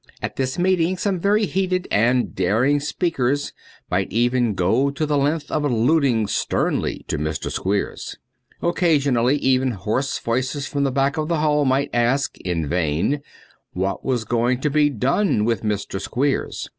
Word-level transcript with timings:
At 0.19 0.35
this 0.35 0.57
meeting 0.57 0.97
some 0.97 1.19
very 1.19 1.45
heated 1.45 1.87
and 1.91 2.33
daring 2.33 2.79
speakers 2.79 3.53
might 3.91 4.11
even 4.11 4.55
go 4.55 4.89
the 4.89 5.15
length 5.15 5.51
of 5.51 5.63
alluding 5.63 6.25
sternly 6.25 7.05
to 7.07 7.19
Mr. 7.19 7.51
Squeers. 7.51 8.15
Occasionally 8.63 9.35
even 9.37 9.73
hoarse 9.73 10.17
voices 10.17 10.65
from 10.65 10.85
the 10.85 10.91
back 10.91 11.17
of 11.17 11.27
the 11.27 11.37
hall 11.37 11.65
might 11.65 11.91
ask 11.93 12.35
(in 12.39 12.67
vain) 12.67 13.21
what 13.73 14.03
was 14.03 14.25
going 14.25 14.59
to 14.61 14.71
be 14.71 14.89
done 14.89 15.45
with 15.45 15.61
Mr. 15.61 16.01
Squeers. 16.01 16.67